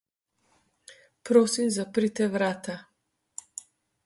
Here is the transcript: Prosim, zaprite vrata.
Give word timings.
Prosim, 1.31 1.69
zaprite 1.77 2.27
vrata. 2.37 2.77